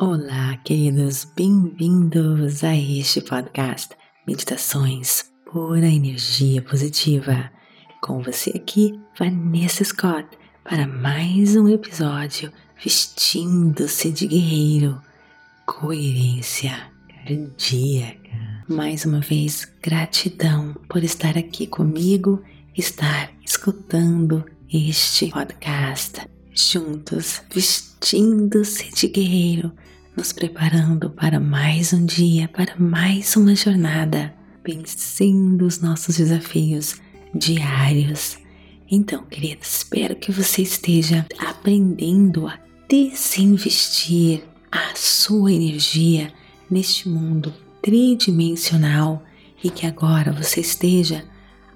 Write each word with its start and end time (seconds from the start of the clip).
Olá, 0.00 0.56
queridos, 0.58 1.24
bem-vindos 1.24 2.62
a 2.62 2.72
este 2.76 3.20
podcast 3.20 3.96
Meditações 4.28 5.24
Pura 5.50 5.88
Energia 5.88 6.62
Positiva. 6.62 7.50
Com 8.00 8.22
você 8.22 8.50
aqui, 8.50 8.96
Vanessa 9.18 9.82
Scott, 9.82 10.28
para 10.62 10.86
mais 10.86 11.56
um 11.56 11.68
episódio 11.68 12.52
Vestindo-se 12.80 14.12
de 14.12 14.28
Guerreiro, 14.28 15.02
Coerência 15.66 16.92
Cardíaca. 17.26 18.64
Mais 18.68 19.04
uma 19.04 19.18
vez, 19.18 19.64
gratidão 19.82 20.74
por 20.88 21.02
estar 21.02 21.36
aqui 21.36 21.66
comigo, 21.66 22.40
estar 22.76 23.32
escutando 23.44 24.44
este 24.72 25.32
podcast. 25.32 26.37
Juntos, 26.60 27.40
vestindo-se 27.54 28.92
de 28.92 29.06
guerreiro 29.06 29.70
nos 30.16 30.32
preparando 30.32 31.08
para 31.08 31.38
mais 31.38 31.92
um 31.92 32.04
dia, 32.04 32.48
para 32.48 32.74
mais 32.76 33.36
uma 33.36 33.54
jornada, 33.54 34.34
vencendo 34.66 35.64
os 35.64 35.80
nossos 35.80 36.16
desafios 36.16 36.96
diários. 37.32 38.38
Então, 38.90 39.22
querida, 39.26 39.60
espero 39.62 40.16
que 40.16 40.32
você 40.32 40.62
esteja 40.62 41.24
aprendendo 41.38 42.48
a 42.48 42.58
desinvestir 42.88 44.42
a 44.72 44.96
sua 44.96 45.52
energia 45.52 46.32
neste 46.68 47.08
mundo 47.08 47.54
tridimensional 47.80 49.22
e 49.62 49.70
que 49.70 49.86
agora 49.86 50.32
você 50.32 50.60
esteja 50.60 51.24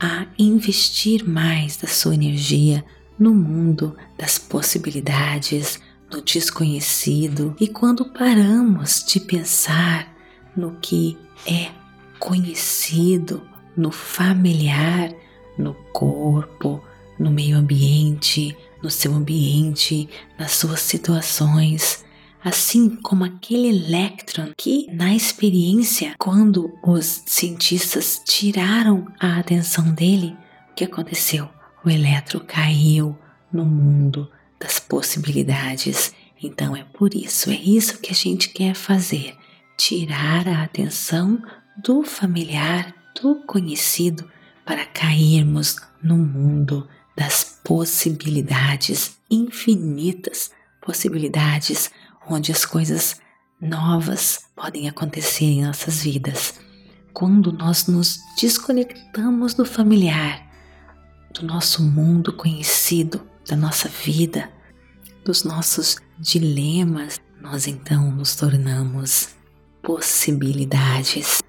a 0.00 0.26
investir 0.36 1.24
mais 1.24 1.76
da 1.76 1.86
sua 1.86 2.16
energia 2.16 2.84
no 3.22 3.32
mundo 3.32 3.96
das 4.18 4.36
possibilidades, 4.36 5.80
no 6.10 6.20
desconhecido 6.20 7.54
e 7.60 7.68
quando 7.68 8.12
paramos 8.12 9.04
de 9.06 9.20
pensar 9.20 10.12
no 10.56 10.76
que 10.80 11.16
é 11.46 11.70
conhecido, 12.18 13.40
no 13.76 13.92
familiar, 13.92 15.14
no 15.56 15.72
corpo, 15.92 16.82
no 17.16 17.30
meio 17.30 17.56
ambiente, 17.56 18.56
no 18.82 18.90
seu 18.90 19.14
ambiente, 19.14 20.08
nas 20.36 20.50
suas 20.50 20.80
situações, 20.80 22.04
assim 22.42 22.90
como 22.96 23.22
aquele 23.22 23.68
elétron 23.68 24.50
que, 24.56 24.88
na 24.92 25.14
experiência, 25.14 26.16
quando 26.18 26.76
os 26.82 27.22
cientistas 27.24 28.20
tiraram 28.26 29.06
a 29.20 29.38
atenção 29.38 29.92
dele, 29.92 30.36
o 30.72 30.74
que 30.74 30.82
aconteceu? 30.84 31.48
O 31.84 31.90
elétron 31.90 32.40
caiu 32.46 33.16
no 33.52 33.64
mundo 33.64 34.30
das 34.58 34.78
possibilidades. 34.80 36.14
Então 36.42 36.76
é 36.76 36.84
por 36.84 37.14
isso, 37.14 37.50
é 37.50 37.54
isso 37.54 37.98
que 37.98 38.10
a 38.10 38.14
gente 38.14 38.48
quer 38.48 38.74
fazer: 38.74 39.36
tirar 39.76 40.48
a 40.48 40.62
atenção 40.62 41.42
do 41.82 42.02
familiar, 42.02 42.94
do 43.20 43.36
conhecido, 43.46 44.30
para 44.64 44.84
cairmos 44.84 45.76
no 46.02 46.16
mundo 46.16 46.88
das 47.16 47.60
possibilidades 47.64 49.16
infinitas 49.30 50.50
possibilidades 50.82 51.90
onde 52.28 52.52
as 52.52 52.66
coisas 52.66 53.20
novas 53.60 54.46
podem 54.54 54.88
acontecer 54.88 55.44
em 55.44 55.64
nossas 55.64 56.02
vidas. 56.02 56.60
Quando 57.14 57.52
nós 57.52 57.86
nos 57.86 58.18
desconectamos 58.38 59.54
do 59.54 59.64
familiar, 59.64 60.44
do 61.32 61.46
nosso 61.46 61.82
mundo 61.82 62.32
conhecido, 62.32 63.26
da 63.48 63.56
nossa 63.56 63.88
vida, 63.88 64.50
dos 65.24 65.44
nossos 65.44 65.96
dilemas, 66.18 67.20
nós 67.40 67.66
então 67.66 68.10
nos 68.10 68.36
tornamos 68.36 69.30
possibilidades. 69.82 71.42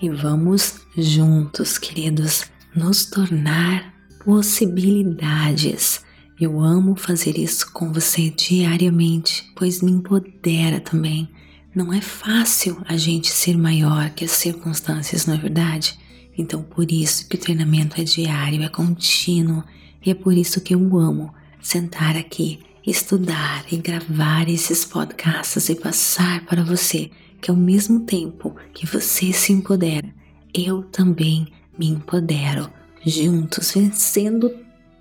E 0.00 0.10
vamos 0.10 0.80
juntos, 0.96 1.78
queridos, 1.78 2.44
nos 2.74 3.06
tornar 3.06 3.94
possibilidades. 4.24 6.04
Eu 6.38 6.60
amo 6.60 6.96
fazer 6.96 7.38
isso 7.38 7.72
com 7.72 7.92
você 7.92 8.28
diariamente, 8.28 9.50
pois 9.54 9.80
me 9.80 9.90
empodera 9.90 10.80
também. 10.80 11.30
Não 11.74 11.92
é 11.92 12.00
fácil 12.00 12.82
a 12.86 12.96
gente 12.96 13.28
ser 13.28 13.56
maior 13.56 14.10
que 14.10 14.24
as 14.24 14.32
circunstâncias, 14.32 15.26
não 15.26 15.34
é 15.34 15.38
verdade? 15.38 15.98
Então, 16.36 16.62
por 16.62 16.90
isso 16.90 17.26
que 17.28 17.36
o 17.36 17.40
treinamento 17.40 18.00
é 18.00 18.04
diário, 18.04 18.62
é 18.62 18.68
contínuo, 18.68 19.64
e 20.04 20.10
é 20.10 20.14
por 20.14 20.36
isso 20.36 20.60
que 20.60 20.74
eu 20.74 20.98
amo 20.98 21.34
sentar 21.60 22.16
aqui, 22.16 22.60
estudar 22.86 23.64
e 23.70 23.76
gravar 23.76 24.48
esses 24.48 24.84
podcasts 24.84 25.68
e 25.68 25.74
passar 25.74 26.44
para 26.46 26.62
você 26.62 27.10
que 27.40 27.50
ao 27.50 27.56
mesmo 27.56 28.00
tempo 28.00 28.54
que 28.72 28.86
você 28.86 29.32
se 29.32 29.52
empodera, 29.52 30.08
eu 30.54 30.82
também 30.84 31.48
me 31.78 31.88
empodero, 31.88 32.70
juntos 33.04 33.72
vencendo 33.72 34.50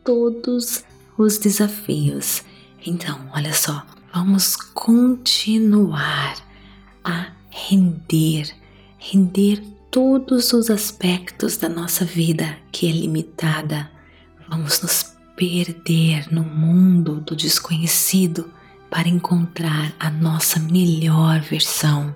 todos 0.03 0.83
os 1.17 1.37
desafios. 1.37 2.43
Então, 2.85 3.19
olha 3.33 3.53
só, 3.53 3.85
vamos 4.13 4.55
continuar 4.55 6.35
a 7.03 7.31
render, 7.49 8.53
render 8.97 9.63
todos 9.89 10.51
os 10.53 10.69
aspectos 10.69 11.57
da 11.57 11.69
nossa 11.69 12.03
vida 12.03 12.57
que 12.71 12.87
é 12.87 12.91
limitada. 12.91 13.89
Vamos 14.49 14.81
nos 14.81 15.15
perder 15.35 16.31
no 16.31 16.43
mundo 16.43 17.19
do 17.21 17.35
desconhecido 17.35 18.51
para 18.89 19.09
encontrar 19.09 19.93
a 19.99 20.09
nossa 20.09 20.59
melhor 20.59 21.41
versão, 21.41 22.15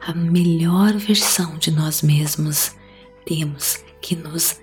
a 0.00 0.12
melhor 0.12 0.92
versão 0.94 1.56
de 1.56 1.70
nós 1.70 2.02
mesmos. 2.02 2.74
Temos 3.24 3.78
que 4.02 4.16
nos 4.16 4.60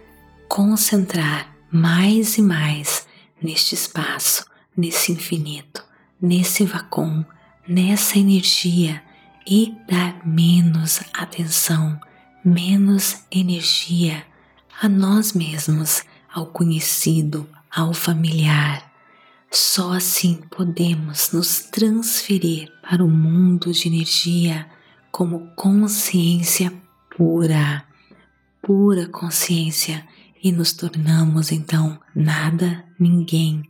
concentrar 0.48 1.56
mais 1.72 2.38
e 2.38 2.42
mais 2.42 3.08
neste 3.42 3.75
espaço, 3.75 4.46
nesse 4.75 5.12
infinito, 5.12 5.84
nesse 6.22 6.66
vácuo, 6.66 7.25
nessa 7.68 8.20
energia 8.20 9.02
e 9.48 9.75
dar 9.88 10.25
menos 10.25 11.02
atenção, 11.14 12.00
menos 12.44 13.24
energia 13.31 14.25
a 14.81 14.90
nós 14.90 15.34
mesmos, 15.34 16.04
ao 16.35 16.47
conhecido, 16.47 17.47
ao 17.73 17.94
familiar. 17.94 18.91
Só 19.50 19.94
assim 19.94 20.41
podemos 20.51 21.31
nos 21.31 21.59
transferir 21.59 22.69
para 22.81 23.01
o 23.01 23.09
mundo 23.09 23.72
de 23.72 23.88
energia 23.88 24.69
como 25.13 25.47
consciência 25.56 26.74
pura, 27.16 27.85
pura 28.62 29.07
consciência, 29.07 30.06
e 30.44 30.51
nos 30.51 30.74
tornamos 30.74 31.53
então 31.53 31.97
nada, 32.13 32.84
ninguém. 33.00 33.63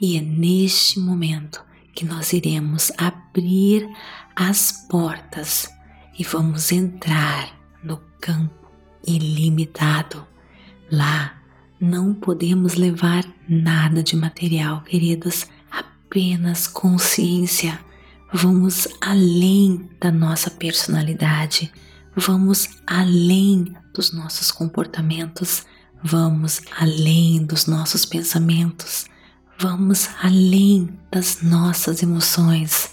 E 0.00 0.16
é 0.16 0.20
neste 0.22 0.98
momento 0.98 1.62
que 1.94 2.06
nós 2.06 2.32
iremos 2.32 2.90
abrir 2.96 3.86
as 4.34 4.86
portas 4.88 5.68
e 6.18 6.24
vamos 6.24 6.72
entrar 6.72 7.54
no 7.84 7.98
campo 8.18 8.66
ilimitado. 9.06 10.26
Lá 10.90 11.37
não 11.80 12.12
podemos 12.12 12.74
levar 12.74 13.24
nada 13.48 14.02
de 14.02 14.16
material, 14.16 14.82
queridos, 14.82 15.46
apenas 15.70 16.66
consciência. 16.66 17.78
Vamos 18.32 18.88
além 19.00 19.88
da 20.00 20.10
nossa 20.10 20.50
personalidade, 20.50 21.72
vamos 22.16 22.68
além 22.86 23.74
dos 23.94 24.12
nossos 24.12 24.50
comportamentos, 24.50 25.64
vamos 26.02 26.60
além 26.78 27.44
dos 27.44 27.66
nossos 27.66 28.04
pensamentos, 28.04 29.06
vamos 29.58 30.08
além 30.22 30.90
das 31.10 31.42
nossas 31.42 32.02
emoções. 32.02 32.90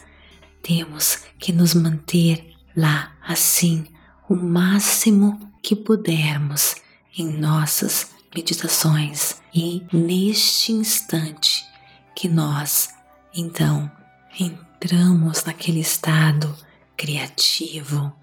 Temos 0.61 1.19
que 1.39 1.51
nos 1.51 1.73
manter 1.73 2.53
lá 2.75 3.11
assim 3.27 3.85
o 4.29 4.35
máximo 4.35 5.51
que 5.61 5.75
pudermos 5.75 6.75
em 7.17 7.37
nossas 7.39 8.14
meditações 8.35 9.37
e 9.53 9.81
neste 9.93 10.73
instante 10.73 11.65
que 12.13 12.27
nós 12.27 12.89
então 13.33 13.89
entramos 14.37 15.45
naquele 15.45 15.79
estado 15.79 16.53
criativo, 16.97 18.13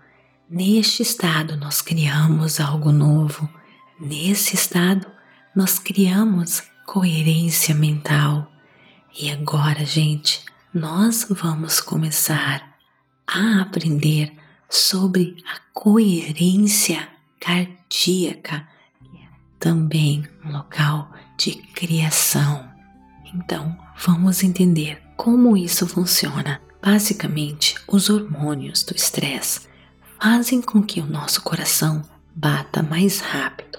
neste 0.50 1.02
estado 1.02 1.56
nós 1.56 1.80
criamos 1.80 2.60
algo 2.60 2.92
novo, 2.92 3.48
nesse 3.98 4.54
estado 4.54 5.10
nós 5.56 5.78
criamos 5.78 6.62
coerência 6.86 7.74
mental. 7.74 8.52
E 9.18 9.30
agora, 9.30 9.84
gente, 9.84 10.44
nós 10.74 11.26
vamos 11.30 11.80
começar 11.80 12.76
a 13.26 13.62
aprender 13.62 14.32
sobre 14.68 15.36
a 15.46 15.58
coerência 15.72 17.08
cardíaca 17.40 18.71
também 19.62 20.26
um 20.44 20.50
local 20.50 21.12
de 21.38 21.52
criação. 21.54 22.68
Então, 23.32 23.78
vamos 23.96 24.42
entender 24.42 25.00
como 25.16 25.56
isso 25.56 25.86
funciona. 25.86 26.60
Basicamente, 26.82 27.76
os 27.86 28.10
hormônios 28.10 28.82
do 28.82 28.96
estresse 28.96 29.68
fazem 30.20 30.60
com 30.60 30.82
que 30.82 30.98
o 30.98 31.06
nosso 31.06 31.42
coração 31.42 32.02
bata 32.34 32.82
mais 32.82 33.20
rápido, 33.20 33.78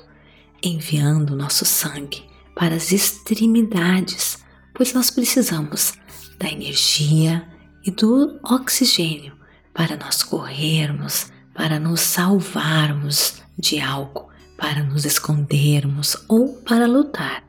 enviando 0.63 1.35
nosso 1.35 1.65
sangue 1.65 2.23
para 2.55 2.75
as 2.75 2.93
extremidades, 2.93 4.41
pois 4.73 4.93
nós 4.93 5.11
precisamos 5.11 5.95
da 6.39 6.47
energia 6.47 7.45
e 7.83 7.91
do 7.91 8.39
oxigênio 8.41 9.35
para 9.73 9.97
nós 9.97 10.23
corrermos, 10.23 11.29
para 11.53 11.77
nos 11.77 11.99
salvarmos 11.99 13.41
de 13.59 13.81
algo, 13.81 14.31
para 14.57 14.83
nos 14.83 15.05
escondermos 15.05 16.17
ou 16.27 16.53
para 16.61 16.87
lutar. 16.87 17.43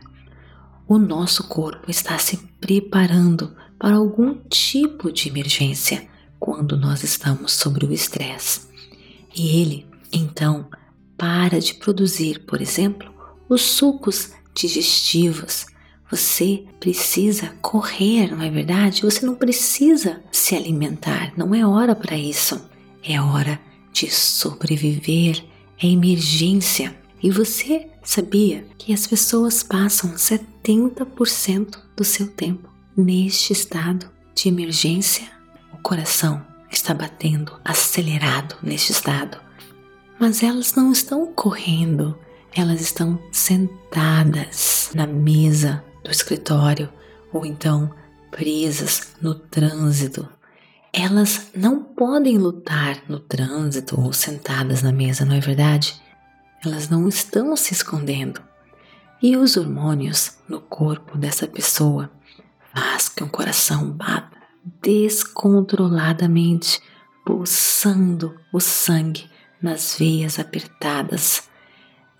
O 0.87 0.99
nosso 0.99 1.49
corpo 1.49 1.91
está 1.91 2.19
se 2.19 2.37
preparando 2.61 3.55
para 3.79 3.97
algum 3.97 4.35
tipo 4.49 5.11
de 5.12 5.29
emergência 5.29 6.06
quando 6.39 6.77
nós 6.77 7.03
estamos 7.03 7.53
sobre 7.53 7.87
o 7.87 7.93
estresse. 7.93 8.69
E 9.35 9.61
ele, 9.61 9.87
então, 10.12 10.69
para 11.17 11.59
de 11.59 11.75
produzir, 11.75 12.41
por 12.41 12.61
exemplo, 12.61 13.12
os 13.49 13.62
sucos 13.62 14.33
digestivos. 14.55 15.67
Você 16.11 16.65
precisa 16.79 17.55
correr, 17.61 18.31
não 18.31 18.43
é 18.43 18.51
verdade? 18.51 19.03
Você 19.03 19.25
não 19.25 19.35
precisa 19.35 20.23
se 20.31 20.55
alimentar, 20.55 21.33
não 21.37 21.55
é 21.55 21.67
hora 21.67 21.95
para 21.95 22.17
isso. 22.17 22.62
É 23.03 23.21
hora 23.21 23.59
de 23.93 24.11
sobreviver, 24.11 25.45
é 25.82 25.87
emergência. 25.87 26.94
E 27.23 27.31
você 27.31 27.88
sabia 28.03 28.67
que 28.79 28.93
as 28.93 29.06
pessoas 29.06 29.62
passam 29.62 30.15
70% 30.15 31.79
do 31.97 32.05
seu 32.05 32.26
tempo 32.26 32.69
neste 32.97 33.53
estado 33.53 34.11
de 34.35 34.49
emergência? 34.49 35.31
O 35.73 35.79
coração 35.79 36.44
está 36.71 36.93
batendo 36.93 37.53
acelerado 37.65 38.56
neste 38.62 38.93
estado, 38.93 39.38
mas 40.19 40.43
elas 40.43 40.75
não 40.75 40.93
estão 40.93 41.26
correndo, 41.32 42.19
elas 42.53 42.81
estão 42.81 43.19
sentadas 43.32 44.91
na 44.94 45.06
mesa 45.06 45.82
do 46.03 46.11
escritório 46.11 46.93
ou 47.32 47.47
então 47.47 47.91
presas 48.31 49.15
no 49.20 49.35
trânsito. 49.35 50.29
Elas 50.96 51.50
não 51.56 51.82
podem 51.82 52.38
lutar 52.38 53.02
no 53.08 53.19
trânsito 53.19 54.00
ou 54.00 54.12
sentadas 54.12 54.81
na 54.81 54.93
mesa, 54.93 55.25
não 55.25 55.35
é 55.35 55.41
verdade? 55.41 56.00
Elas 56.64 56.88
não 56.88 57.08
estão 57.08 57.56
se 57.56 57.75
escondendo. 57.75 58.41
E 59.20 59.37
os 59.37 59.56
hormônios 59.56 60.38
no 60.49 60.61
corpo 60.61 61.19
dessa 61.19 61.49
pessoa 61.49 62.08
faz 62.73 63.08
que 63.08 63.25
o 63.25 63.29
coração 63.29 63.91
bata 63.91 64.38
descontroladamente, 64.81 66.81
pulsando 67.26 68.37
o 68.52 68.61
sangue 68.61 69.29
nas 69.61 69.96
veias 69.99 70.38
apertadas 70.38 71.43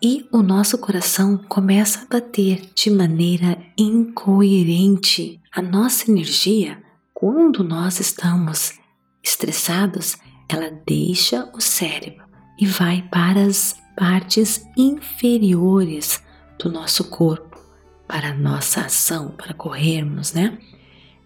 e 0.03 0.29
o 0.33 0.43
nosso 0.43 0.79
coração 0.79 1.39
começa 1.49 2.03
a 2.03 2.07
bater 2.07 2.73
de 2.75 2.91
maneira 2.91 3.57
incoerente. 3.79 5.41
A 5.53 5.63
nossa 5.63 6.11
energia, 6.11 6.83
quando 7.25 7.65
nós 7.65 8.01
estamos 8.01 8.75
estressados, 9.23 10.19
ela 10.47 10.71
deixa 10.87 11.51
o 11.55 11.61
cérebro 11.61 12.23
e 12.61 12.67
vai 12.67 13.01
para 13.01 13.45
as 13.45 13.75
partes 13.97 14.63
inferiores 14.77 16.23
do 16.59 16.71
nosso 16.71 17.05
corpo, 17.05 17.59
para 18.07 18.29
a 18.29 18.35
nossa 18.35 18.83
ação, 18.83 19.31
para 19.31 19.55
corrermos, 19.55 20.35
né? 20.35 20.59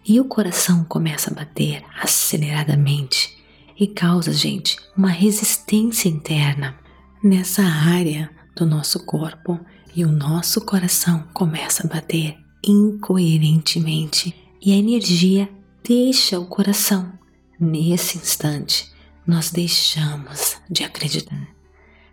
E 0.07 0.21
o 0.21 0.25
coração 0.25 0.85
começa 0.85 1.33
a 1.33 1.35
bater 1.35 1.83
aceleradamente 2.01 3.37
e 3.77 3.89
causa, 3.89 4.33
gente, 4.33 4.79
uma 4.97 5.11
resistência 5.11 6.09
interna. 6.09 6.79
Nessa 7.21 7.65
área, 7.65 8.31
do 8.55 8.65
nosso 8.65 9.05
corpo 9.05 9.59
e 9.97 10.05
o 10.05 10.13
nosso 10.13 10.61
coração 10.61 11.25
começa 11.35 11.85
a 11.85 11.91
bater 11.91 12.39
incoerentemente 12.65 14.33
e 14.63 14.73
a 14.73 14.77
energia 14.77 15.58
deixa 15.89 16.39
o 16.39 16.45
coração. 16.45 17.11
Nesse 17.59 18.19
instante, 18.19 18.93
nós 19.27 19.51
deixamos 19.51 20.59
de 20.69 20.85
acreditar. 20.85 21.49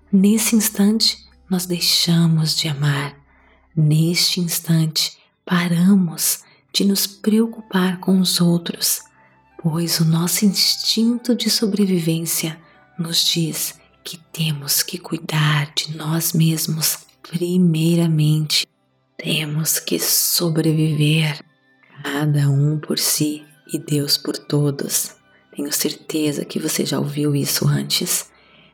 Nesse 0.10 0.56
instante, 0.56 1.18
nós 1.50 1.66
deixamos 1.66 2.56
de 2.56 2.70
amar. 2.70 3.14
Neste 3.76 4.40
instante, 4.40 5.18
paramos 5.46 6.40
de 6.72 6.86
nos 6.86 7.06
preocupar 7.06 8.00
com 8.00 8.22
os 8.22 8.40
outros, 8.40 9.02
pois 9.62 10.00
o 10.00 10.06
nosso 10.06 10.46
instinto 10.46 11.36
de 11.36 11.50
sobrevivência 11.50 12.58
nos 12.98 13.26
diz 13.26 13.78
que 14.06 14.18
temos 14.32 14.82
que 14.82 14.98
cuidar 14.98 15.74
de 15.76 15.98
nós 15.98 16.32
mesmos 16.32 17.00
primeiramente. 17.22 18.66
Temos 19.18 19.80
que 19.80 20.00
sobreviver, 20.00 21.44
cada 22.02 22.50
um 22.50 22.80
por 22.80 22.98
si 22.98 23.46
e 23.72 23.80
Deus 23.80 24.18
por 24.18 24.38
todos. 24.38 25.16
Tenho 25.56 25.72
certeza 25.72 26.44
que 26.44 26.60
você 26.60 26.86
já 26.86 27.00
ouviu 27.00 27.36
isso 27.36 27.68
antes. 27.68 28.30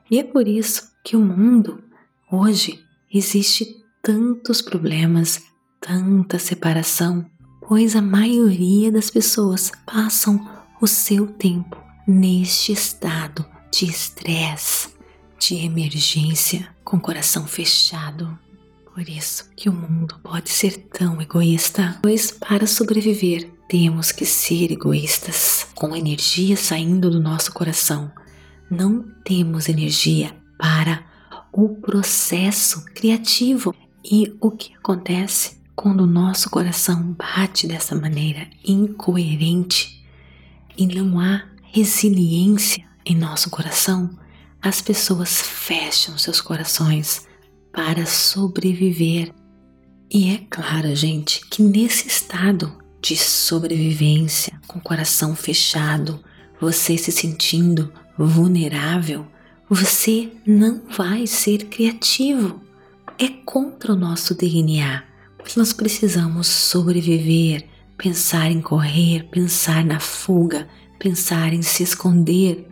E 0.10 0.20
é 0.20 0.24
por 0.24 0.48
isso 0.48 0.92
que 1.04 1.16
o 1.16 1.22
mundo, 1.22 1.84
hoje, 2.32 2.84
existe 3.14 3.84
tantos 4.02 4.62
problemas, 4.62 5.42
tanta 5.80 6.40
separação, 6.40 7.26
pois 7.68 7.96
a 7.96 8.02
maioria 8.02 8.92
das 8.92 9.10
pessoas 9.10 9.72
passam 9.86 10.50
o 10.82 10.88
seu 10.88 11.28
tempo 11.28 11.78
neste 12.08 12.72
estado 12.72 13.46
de 13.72 13.86
estresse, 13.86 14.90
de 15.40 15.56
emergência 15.56 16.68
com 16.84 17.00
coração 17.00 17.46
fechado. 17.46 18.38
Por 19.02 19.10
isso 19.10 19.50
que 19.56 19.68
o 19.68 19.74
mundo 19.74 20.20
pode 20.22 20.52
ser 20.52 20.78
tão 20.94 21.20
egoísta, 21.20 21.98
pois 22.04 22.30
para 22.30 22.68
sobreviver 22.68 23.52
temos 23.68 24.12
que 24.12 24.28
ser 24.28 24.72
egoístas. 24.72 25.66
Com 25.74 25.96
energia 25.96 26.56
saindo 26.56 27.10
do 27.10 27.20
nosso 27.20 27.52
coração, 27.52 28.12
não 28.70 29.04
temos 29.26 29.68
energia 29.68 30.38
para 30.56 31.04
o 31.52 31.70
processo 31.70 32.86
criativo. 32.94 33.74
E 34.06 34.38
o 34.40 34.52
que 34.52 34.76
acontece 34.76 35.58
quando 35.76 36.02
o 36.02 36.08
nosso 36.08 36.48
coração 36.52 37.18
bate 37.18 37.66
dessa 37.66 37.96
maneira 37.96 38.48
incoerente 38.64 40.06
e 40.78 40.86
não 40.86 41.20
há 41.20 41.44
resiliência 41.74 42.86
em 43.04 43.16
nosso 43.16 43.50
coração? 43.50 44.16
as 44.62 44.80
pessoas 44.80 45.42
fecham 45.42 46.16
seus 46.20 46.40
corações 46.40 47.28
para 47.72 48.06
sobreviver. 48.06 49.34
E 50.10 50.34
é 50.34 50.46
claro, 50.50 50.96
gente, 50.96 51.42
que 51.50 51.64
nesse 51.64 52.08
estado 52.08 52.78
de 53.02 53.16
sobrevivência, 53.16 54.60
com 54.68 54.80
o 54.80 54.82
coração 54.82 55.36
fechado, 55.36 56.20
você 56.60 56.98
se 56.98 57.12
sentindo 57.12 57.92
vulnerável, 58.18 59.26
você 59.70 60.32
não 60.46 60.82
vai 60.96 61.26
ser 61.26 61.66
criativo. 61.66 62.62
É 63.18 63.28
contra 63.28 63.94
o 63.94 63.96
nosso 63.96 64.36
DNA, 64.36 65.04
pois 65.38 65.56
nós 65.56 65.74
precisamos 65.74 66.48
sobreviver, 66.48 67.68
pensar 67.98 68.52
em 68.52 68.62
correr, 68.62 69.28
pensar 69.32 69.86
na 69.86 70.00
fuga, 70.00 70.68
pensar 71.00 71.54
em 71.54 71.62
se 71.62 71.84
esconder, 71.84 72.68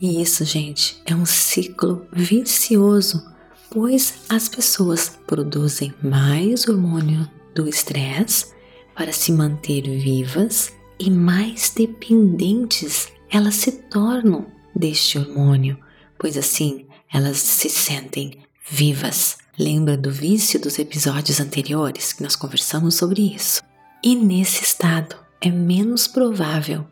e 0.00 0.22
isso, 0.22 0.46
gente, 0.46 0.96
é 1.04 1.14
um 1.14 1.26
ciclo 1.26 2.06
vicioso, 2.10 3.22
pois 3.70 4.14
as 4.28 4.48
pessoas 4.48 5.18
produzem 5.26 5.94
mais 6.02 6.68
hormônio 6.68 7.28
do 7.54 7.68
estresse 7.68 8.52
para 8.94 9.12
se 9.12 9.32
manter 9.32 9.82
vivas 9.82 10.72
e 10.98 11.10
mais 11.10 11.72
dependentes 11.74 13.08
elas 13.30 13.54
se 13.54 13.72
tornam 13.72 14.46
deste 14.74 15.18
hormônio, 15.18 15.78
pois 16.18 16.36
assim 16.36 16.86
elas 17.12 17.38
se 17.38 17.70
sentem 17.70 18.38
vivas. 18.68 19.38
Lembra 19.58 19.96
do 19.96 20.10
vício 20.10 20.60
dos 20.60 20.78
episódios 20.78 21.40
anteriores 21.40 22.12
que 22.12 22.22
nós 22.22 22.34
conversamos 22.34 22.94
sobre 22.94 23.34
isso? 23.34 23.62
E 24.02 24.14
nesse 24.14 24.64
estado 24.64 25.16
é 25.40 25.50
menos 25.50 26.06
provável 26.06 26.86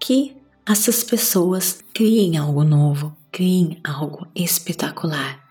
que 0.00 0.36
essas 0.66 1.02
pessoas 1.02 1.80
criem 1.94 2.36
algo 2.36 2.64
novo, 2.64 3.16
criem 3.32 3.80
algo 3.84 4.26
espetacular. 4.34 5.47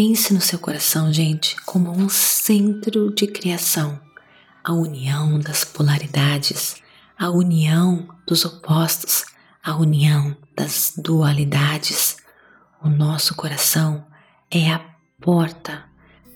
Pense 0.00 0.32
no 0.32 0.40
seu 0.40 0.60
coração, 0.60 1.12
gente, 1.12 1.56
como 1.62 1.90
um 1.90 2.08
centro 2.08 3.12
de 3.12 3.26
criação, 3.26 4.00
a 4.62 4.72
união 4.72 5.40
das 5.40 5.64
polaridades, 5.64 6.76
a 7.18 7.28
união 7.30 8.06
dos 8.24 8.44
opostos, 8.44 9.24
a 9.60 9.74
união 9.74 10.36
das 10.56 10.92
dualidades. 10.96 12.16
O 12.80 12.88
nosso 12.88 13.34
coração 13.34 14.06
é 14.48 14.70
a 14.70 14.78
porta 15.20 15.82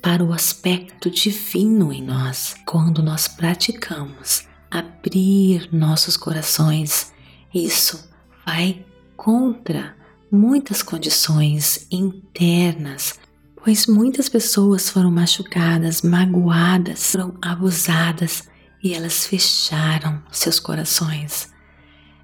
para 0.02 0.25
o 0.25 0.33
aspecto 0.33 1.09
divino 1.09 1.92
em 1.92 2.02
nós. 2.02 2.57
Quando 2.66 3.00
nós 3.00 3.28
praticamos 3.28 4.45
abrir 4.69 5.69
nossos 5.73 6.16
corações 6.16 7.12
Isso 7.54 8.11
vai 8.45 8.85
contra 9.16 9.95
muitas 10.33 10.83
condições 10.83 11.87
internas, 11.92 13.21
pois 13.62 13.87
muitas 13.87 14.28
pessoas 14.28 14.90
foram 14.90 15.11
machucadas, 15.11 16.02
magoadas, 16.02 17.12
foram 17.12 17.35
abusadas 17.40 18.49
e 18.83 18.92
elas 18.92 19.25
fecharam 19.25 20.21
seus 20.33 20.59
corações. 20.59 21.49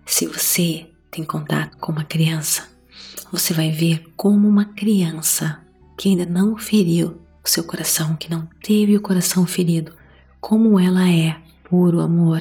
Se 0.04 0.26
você 0.26 0.90
tem 1.11 1.25
contato 1.25 1.76
com 1.78 1.92
uma 1.92 2.04
criança, 2.04 2.68
você 3.30 3.54
vai 3.54 3.71
ver 3.71 4.04
como 4.16 4.49
uma 4.49 4.64
criança 4.64 5.61
que 5.97 6.09
ainda 6.09 6.26
não 6.26 6.57
feriu 6.57 7.21
o 7.45 7.49
seu 7.49 7.62
coração, 7.62 8.16
que 8.16 8.30
não 8.30 8.49
teve 8.62 8.97
o 8.97 9.00
coração 9.00 9.47
ferido, 9.47 9.92
como 10.40 10.78
ela 10.78 11.09
é 11.09 11.37
puro 11.68 12.00
amor. 12.00 12.40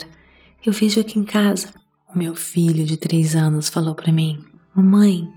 Eu 0.65 0.73
vejo 0.73 0.99
aqui 0.99 1.19
em 1.19 1.23
casa, 1.23 1.69
o 2.13 2.17
meu 2.17 2.35
filho 2.35 2.83
de 2.83 2.97
três 2.97 3.35
anos 3.35 3.69
falou 3.69 3.93
para 3.93 4.11
mim: 4.11 4.43
Mamãe, 4.73 5.31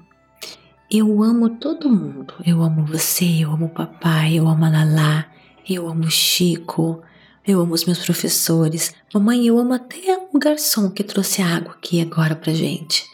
eu 0.90 1.22
amo 1.22 1.50
todo 1.50 1.88
mundo. 1.88 2.34
Eu 2.44 2.62
amo 2.62 2.84
você, 2.84 3.24
eu 3.44 3.52
amo 3.52 3.66
o 3.66 3.70
papai, 3.70 4.34
eu 4.38 4.48
amo 4.48 4.64
a 4.64 4.68
Lala, 4.68 5.26
eu 5.68 5.88
amo 5.88 6.04
o 6.04 6.10
Chico, 6.10 7.00
eu 7.46 7.60
amo 7.60 7.74
os 7.74 7.84
meus 7.84 8.04
professores. 8.04 8.92
Mamãe, 9.14 9.46
eu 9.46 9.56
amo 9.56 9.72
até 9.72 10.18
o 10.32 10.38
garçom 10.38 10.90
que 10.90 11.04
trouxe 11.04 11.42
água 11.42 11.74
aqui 11.74 12.00
agora 12.00 12.34
pra 12.34 12.52
gente. 12.52 13.08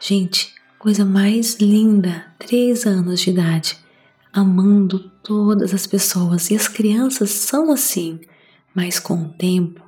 Gente, 0.00 0.54
coisa 0.78 1.04
mais 1.04 1.56
linda, 1.56 2.24
três 2.38 2.86
anos 2.86 3.20
de 3.20 3.30
idade, 3.30 3.78
amando 4.32 5.10
todas 5.22 5.74
as 5.74 5.86
pessoas. 5.86 6.50
E 6.50 6.56
as 6.56 6.66
crianças 6.66 7.30
são 7.30 7.70
assim, 7.70 8.20
mas 8.74 8.98
com 8.98 9.14
o 9.14 9.28
tempo 9.28 9.82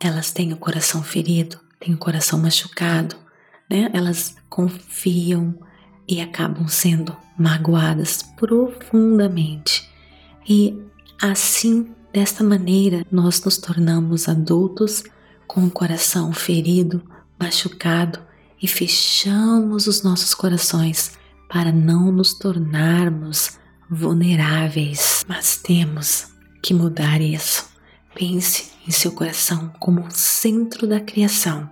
elas 0.00 0.30
têm 0.30 0.52
o 0.52 0.56
coração 0.56 1.02
ferido, 1.02 1.58
têm 1.78 1.92
o 1.92 1.98
coração 1.98 2.38
machucado, 2.38 3.16
né? 3.68 3.90
Elas 3.92 4.36
confiam 4.48 5.54
e 6.08 6.20
acabam 6.20 6.66
sendo 6.66 7.14
magoadas 7.38 8.22
profundamente. 8.36 9.88
E 10.48 10.80
assim, 11.20 11.90
desta 12.12 12.42
maneira, 12.42 13.04
nós 13.10 13.44
nos 13.44 13.58
tornamos 13.58 14.28
adultos 14.28 15.04
com 15.46 15.64
o 15.64 15.70
coração 15.70 16.32
ferido, 16.32 17.02
machucado 17.38 18.18
e 18.60 18.66
fechamos 18.66 19.86
os 19.86 20.02
nossos 20.02 20.34
corações 20.34 21.12
para 21.48 21.70
não 21.70 22.10
nos 22.10 22.34
tornarmos 22.34 23.58
vulneráveis. 23.90 25.24
Mas 25.28 25.56
temos 25.56 26.28
que 26.62 26.74
mudar 26.74 27.20
isso. 27.20 27.68
Pense 28.14 28.72
em 28.86 28.90
seu 28.90 29.12
coração 29.12 29.72
como 29.78 30.00
o 30.00 30.10
centro 30.10 30.86
da 30.86 31.00
criação. 31.00 31.70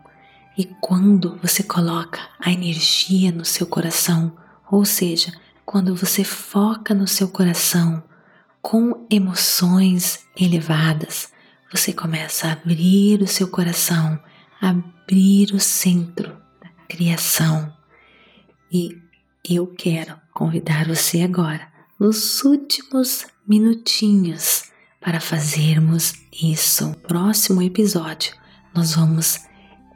E 0.56 0.64
quando 0.80 1.38
você 1.42 1.62
coloca 1.62 2.20
a 2.40 2.50
energia 2.50 3.30
no 3.30 3.44
seu 3.44 3.66
coração, 3.66 4.36
ou 4.70 4.84
seja, 4.84 5.32
quando 5.64 5.94
você 5.94 6.24
foca 6.24 6.94
no 6.94 7.06
seu 7.06 7.28
coração 7.28 8.02
com 8.62 9.06
emoções 9.10 10.24
elevadas, 10.36 11.30
você 11.70 11.92
começa 11.92 12.48
a 12.48 12.52
abrir 12.52 13.20
o 13.22 13.26
seu 13.26 13.48
coração, 13.48 14.18
abrir 14.60 15.52
o 15.52 15.60
centro 15.60 16.46
criação. 16.88 17.72
E 18.72 18.96
eu 19.48 19.66
quero 19.66 20.16
convidar 20.32 20.86
você 20.86 21.22
agora, 21.22 21.68
nos 21.98 22.42
últimos 22.44 23.26
minutinhos, 23.46 24.70
para 25.00 25.20
fazermos 25.20 26.14
isso. 26.32 26.88
No 26.88 26.94
próximo 26.96 27.62
episódio, 27.62 28.34
nós 28.74 28.94
vamos 28.94 29.40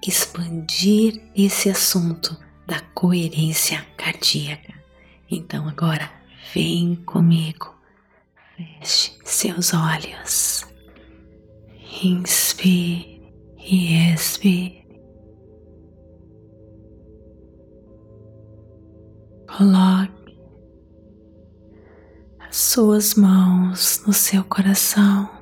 expandir 0.06 1.22
esse 1.34 1.68
assunto 1.70 2.36
da 2.66 2.80
coerência 2.94 3.84
cardíaca. 3.96 4.74
Então 5.30 5.68
agora, 5.68 6.10
vem 6.54 6.96
comigo. 6.96 7.74
Feche 8.56 9.18
seus 9.24 9.72
olhos. 9.74 10.66
Inspire 12.02 13.32
e 13.58 14.12
expire. 14.12 14.80
Coloque 19.56 20.38
as 22.38 22.56
suas 22.56 23.14
mãos 23.14 24.02
no 24.06 24.12
seu 24.12 24.44
coração. 24.44 25.39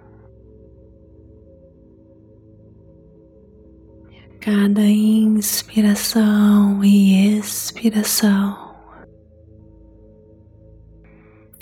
Cada 4.50 4.80
inspiração 4.80 6.82
e 6.82 7.36
expiração 7.36 8.56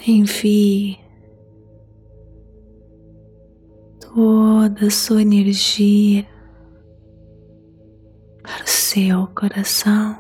envie 0.07 0.97
toda 3.99 4.87
a 4.87 4.91
sua 4.91 5.21
energia 5.21 6.25
para 8.41 8.63
o 8.63 8.69
seu 8.69 9.27
coração. 9.35 10.17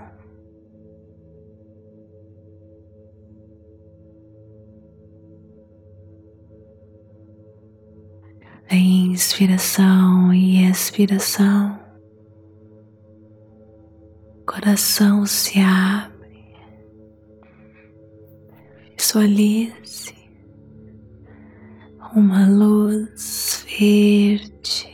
a 8.68 8.74
inspiração 8.74 10.34
e 10.34 10.68
expiração, 10.68 11.85
coração 14.56 15.26
se 15.26 15.58
abre, 15.60 16.56
visualize 18.96 20.14
uma 22.14 22.48
luz 22.48 23.66
verde 23.78 24.88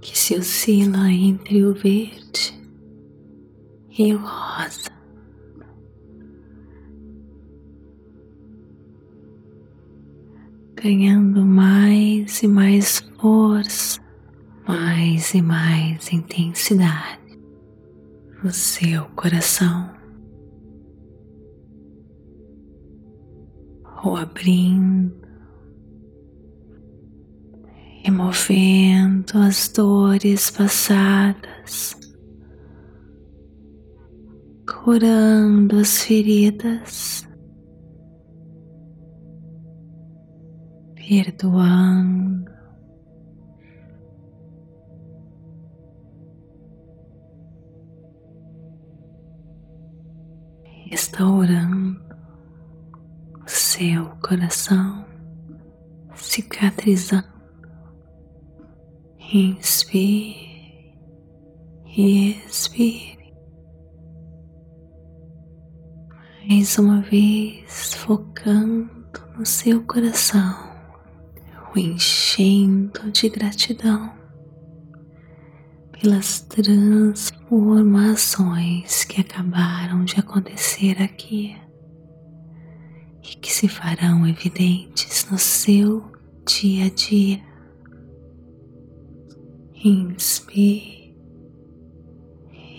que 0.00 0.18
se 0.18 0.34
oscila 0.34 1.10
entre 1.10 1.62
o 1.62 1.74
verde 1.74 2.58
e 3.98 4.14
o 4.14 4.18
rosa. 4.18 4.88
ganhando 10.80 11.44
mais 11.44 12.40
e 12.42 12.46
mais 12.46 13.00
força, 13.20 14.00
mais 14.66 15.34
e 15.34 15.42
mais 15.42 16.10
intensidade 16.12 17.27
no 18.42 18.50
seu 18.50 19.04
coração, 19.16 19.90
ou 24.04 24.16
abrindo, 24.16 25.12
removendo 28.04 29.38
as 29.38 29.68
dores 29.68 30.50
passadas, 30.50 31.96
curando 34.66 35.78
as 35.78 36.02
feridas 36.02 37.28
perdoando. 41.08 42.57
Restaurando 51.18 52.00
seu 53.44 54.06
coração, 54.22 55.04
cicatrizando. 56.14 57.26
Inspire 59.18 60.94
e 61.86 62.40
expire. 62.46 63.34
Mais 66.48 66.78
uma 66.78 67.00
vez, 67.00 67.94
focando 67.94 68.88
no 69.36 69.44
seu 69.44 69.84
coração 69.86 70.54
o 71.74 71.78
enchendo 71.80 73.10
de 73.10 73.28
gratidão 73.28 74.17
pelas 76.00 76.40
transformações 76.42 79.02
que 79.04 79.20
acabaram 79.20 80.04
de 80.04 80.18
acontecer 80.18 81.02
aqui 81.02 81.56
e 83.22 83.28
que 83.36 83.52
se 83.52 83.68
farão 83.68 84.26
evidentes 84.26 85.28
no 85.30 85.38
seu 85.38 86.02
dia 86.46 86.86
a 86.86 86.90
dia. 86.90 87.46
Inspire 89.84 91.14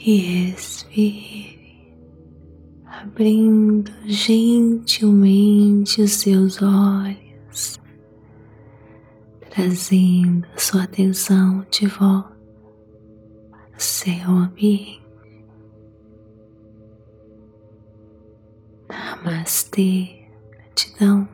e 0.05 0.51
expire, 0.51 1.59
abrindo 2.85 3.89
gentilmente 4.05 6.01
os 6.01 6.11
seus 6.11 6.61
olhos 6.61 7.79
trazendo 9.49 10.45
sua 10.55 10.83
atenção 10.83 11.65
de 11.71 11.87
volta 11.87 12.38
para 13.79 13.85
Selby. 13.85 15.01
Namastê, 18.89 20.25
gratidão 20.51 21.27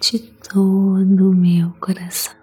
de 0.00 0.20
todo 0.20 1.30
o 1.30 1.34
meu 1.34 1.72
coração. 1.80 2.34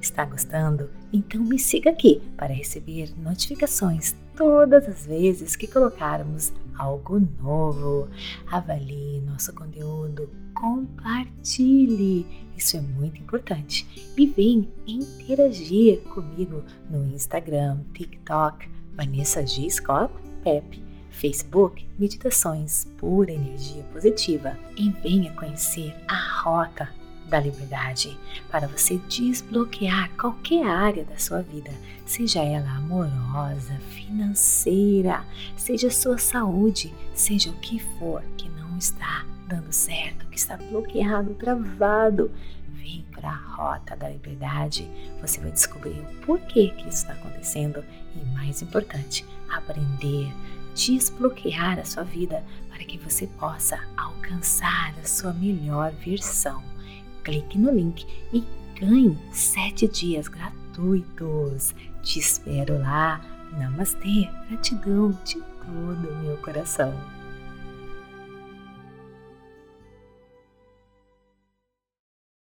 Está 0.00 0.24
gostando? 0.24 0.88
Então 1.12 1.42
me 1.42 1.58
siga 1.58 1.90
aqui 1.90 2.22
para 2.36 2.54
receber 2.54 3.12
notificações 3.18 4.14
todas 4.36 4.88
as 4.88 5.04
vezes 5.04 5.56
que 5.56 5.66
colocarmos 5.66 6.52
algo 6.80 7.20
novo. 7.42 8.08
Avalie 8.50 9.20
nosso 9.20 9.52
conteúdo, 9.54 10.30
compartilhe, 10.54 12.26
isso 12.56 12.76
é 12.76 12.80
muito 12.80 13.20
importante. 13.20 14.12
E 14.16 14.26
vem 14.26 14.68
interagir 14.86 16.00
comigo 16.14 16.64
no 16.88 17.06
Instagram, 17.06 17.80
TikTok, 17.92 18.68
Vanessa 18.94 19.46
G. 19.46 19.68
Scott 19.68 20.12
Pep, 20.42 20.82
Facebook, 21.10 21.86
Meditações 21.98 22.86
Pura 22.96 23.30
Energia 23.30 23.82
Positiva. 23.92 24.56
E 24.76 24.90
venha 25.02 25.32
conhecer 25.34 25.94
a 26.08 26.42
Rota 26.42 26.99
da 27.30 27.40
liberdade 27.40 28.18
para 28.50 28.66
você 28.66 28.98
desbloquear 29.08 30.10
qualquer 30.16 30.66
área 30.66 31.04
da 31.04 31.16
sua 31.16 31.40
vida, 31.40 31.70
seja 32.04 32.42
ela 32.42 32.76
amorosa, 32.76 33.72
financeira, 33.90 35.24
seja 35.56 35.90
sua 35.90 36.18
saúde, 36.18 36.92
seja 37.14 37.50
o 37.50 37.60
que 37.60 37.78
for 37.78 38.22
que 38.36 38.48
não 38.50 38.76
está 38.76 39.24
dando 39.46 39.72
certo, 39.72 40.26
que 40.26 40.36
está 40.36 40.56
bloqueado, 40.56 41.34
travado. 41.34 42.30
Vem 42.68 43.04
para 43.12 43.30
a 43.30 43.34
rota 43.34 43.96
da 43.96 44.08
liberdade, 44.08 44.90
você 45.20 45.40
vai 45.40 45.52
descobrir 45.52 46.00
o 46.00 46.26
porquê 46.26 46.70
que 46.70 46.88
isso 46.88 47.02
está 47.02 47.12
acontecendo 47.12 47.84
e, 48.16 48.24
mais 48.34 48.60
importante, 48.60 49.24
aprender, 49.48 50.32
desbloquear 50.74 51.78
a 51.78 51.84
sua 51.84 52.02
vida 52.02 52.44
para 52.68 52.84
que 52.84 52.98
você 52.98 53.26
possa 53.26 53.78
alcançar 53.96 54.94
a 54.98 55.06
sua 55.06 55.32
melhor 55.32 55.92
versão 55.92 56.69
clique 57.22 57.58
no 57.58 57.70
link 57.70 58.06
e 58.32 58.44
ganhe 58.78 59.16
7 59.32 59.88
dias 59.88 60.28
gratuitos. 60.28 61.74
Te 62.02 62.18
espero 62.18 62.78
lá. 62.78 63.20
Namastê, 63.58 64.28
gratidão 64.48 65.10
de 65.24 65.34
todo 65.64 66.08
o 66.08 66.18
meu 66.22 66.36
coração. 66.38 66.94